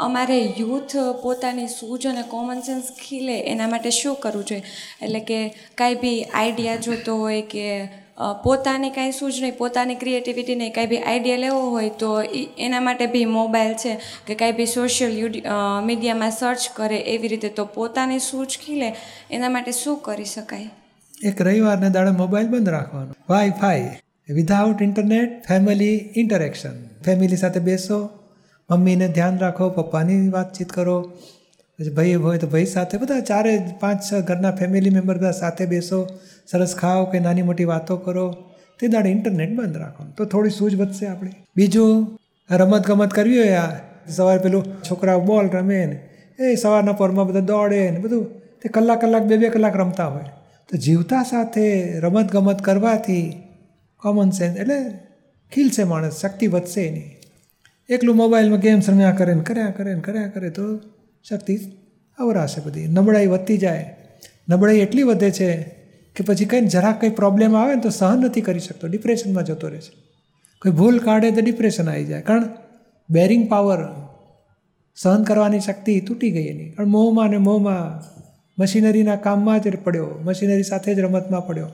[0.00, 4.62] અમારે યુથ પોતાની સૂઝ અને કોમન સેન્સ ખીલે એના માટે શું કરવું જોઈએ?
[5.02, 5.38] એટલે કે
[5.74, 7.64] કાંઈ બી આઈડિયા જોતો હોય કે
[8.44, 12.10] પોતાની કાંઈ સૂઝ નહીં, પોતાની ક્રિએટિવિટી નહીં, કાંઈ બી આઈડિયા લેવો હોય તો
[12.66, 13.92] એના માટે બી મોબાઈલ છે
[14.26, 15.12] કે કાંઈ બી સોશિયલ
[15.86, 18.92] મીડિયામાં સર્ચ કરે એવી રીતે તો પોતાની સૂઝ ખીલે,
[19.30, 20.70] એના માટે શું કરી શકાય?
[21.24, 23.12] એક રવિવારને દાડે મોબાઈલ બંધ રાખવાનો.
[23.28, 23.88] Wifi
[24.28, 26.74] without internet family interaction
[27.06, 27.98] family સાથે બેસો
[28.70, 31.02] મમ્મીને ધ્યાન રાખો, પપ્પાની વાતચીત કરો.
[31.78, 35.66] પછી ભાઈ હોય તો ભાઈ સાથે બધા ચારે પાંચ છ ઘરના ફેમિલી મેમ્બર બધા સાથે
[35.66, 36.08] બેસો,
[36.50, 38.34] સરસ ખાઓ કે નાની મોટી વાતો કરો.
[38.80, 40.04] તે દાડે ઇન્ટરનેટ બંધ રાખો.
[40.16, 41.30] તો થોડી સૂઝ વધશે આપણી.
[41.56, 42.18] બીજું
[42.50, 43.76] રમત ગમત કરવી હોય આ.
[44.08, 46.08] સવારે પેલું છોકરાઓ બોલ રમે ને,
[46.44, 48.24] એ સવારના પરમાં બધા દોડે ને બધું.
[48.62, 50.24] તે કલાક કલાક, બે બે કલાક રમતા હોય.
[50.68, 53.42] તો જીવતા સાથે રમત ગમત કરવાથી
[53.96, 54.90] કોમન સેન્સ એટલે
[55.52, 57.19] ખીલશે માણસ, શક્તિ વધશે એની
[57.90, 60.78] એકલું મોબાઈલમાં ગેમ્સ રમ્યા કરે ને કર્યા કરે ને કર્યા કરે તો
[61.28, 61.58] શક્તિ
[62.18, 62.86] અવરાશે બધી.
[62.86, 63.96] નબળાઈ વધતી જાય.
[64.48, 65.62] નબળાઈ એટલી વધે છે
[66.16, 68.88] કે પછી કંઈ જરાક કંઈ પ્રોબ્લેમ આવે ને તો સહન નથી કરી શકતો.
[68.88, 69.92] ડિપ્રેશનમાં જતો રહે છે.
[70.62, 72.20] કોઈ ભૂલ કાઢે તો ડિપ્રેશન આવી જાય.
[72.20, 72.44] કારણ
[73.10, 73.78] બેરિંગ પાવર
[74.96, 76.70] સહન કરવાની શક્તિ તૂટી ગઈ એની.
[76.70, 78.04] કારણ મોહમાં ને મોહમાં
[78.62, 80.08] મશીનરીના કામમાં જ પડ્યો.
[80.22, 81.68] મશીનરી સાથે જ રમતમાં પડ્યો.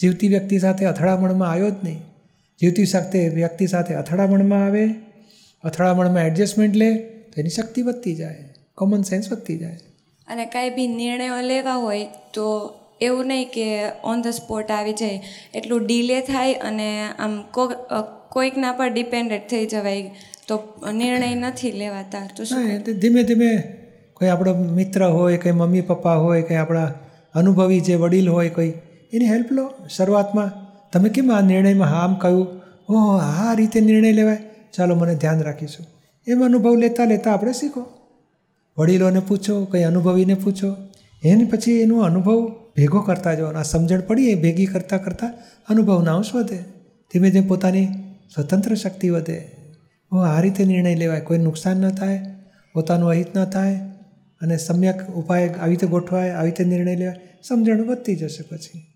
[0.00, 1.98] જીવતી વ્યક્તિ સાથે અથડામણમાં આવ્યો જ નહીં.
[2.60, 5.13] જીવતી સાથે વ્યક્તિ સાથે અથડામણમાં આવે
[5.64, 6.90] અથડામણમાં એડજસ્ટમેન્ટ લે
[7.30, 9.78] તો એની શક્તિ વધતી જાય કોમન સેન્સ વધતી જાય.
[10.28, 12.46] અને કાંઈ બી નિર્ણયો લેવા હોય તો
[13.00, 13.66] એવું નહીં કે
[14.04, 15.20] ઓન ધ સ્પોટ આવી જાય.
[15.54, 17.34] એટલું ડીલે થાય અને આમ
[18.32, 20.10] કોઈકના પર ડિપેન્ડેડ થઈ જવાય.
[20.48, 20.54] તો
[20.92, 22.24] નિર્ણય નથી લેવાતા.
[22.36, 23.50] તો શું ધીમે ધીમે
[24.14, 26.88] કોઈ આપણો મિત્ર હોય કંઈ મમ્મી પપ્પા હોય કંઈ આપણા
[27.34, 28.72] અનુભવી જે વડીલ હોય કોઈ
[29.12, 29.64] એની હેલ્પ લો
[29.96, 30.50] શરૂઆતમાં.
[30.92, 32.46] તમે કેમ આ નિર્ણયમાં હા આમ કહ્યું?
[32.88, 34.42] ઓહો આ રીતે નિર્ણય લેવાય?
[34.76, 35.86] ચાલો મને ધ્યાન રાખીશું.
[36.28, 37.86] એમ અનુભવ લેતા લેતા આપણે શીખો.
[38.78, 40.76] વડીલોને પૂછો, કંઈ અનુભવીને પૂછો.
[41.24, 43.58] એને પછી એનો અનુભવ ભેગો કરતા જવાનો.
[43.58, 45.32] આ સમજણ પડી, એ ભેગી કરતાં કરતાં
[45.68, 46.58] અનુભવના અંશ વધે
[47.12, 47.86] ધીમે ધીમે પોતાની
[48.34, 49.50] સ્વતંત્ર શક્તિ વધે.
[50.12, 51.20] ઓ, આ રીતે નિર્ણય લેવાય.
[51.20, 52.26] કોઈ નુકસાન ન થાય,
[52.72, 53.74] પોતાનું અહિત ન થાય,
[54.40, 57.20] અને સમ્યક ઉપાય આવી રીતે ગોઠવાય, આવી રીતે નિર્ણય લેવાય.
[57.42, 58.93] સમજણ વધતી જશે પછી.